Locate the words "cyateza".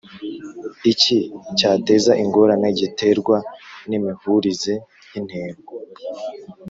1.57-2.11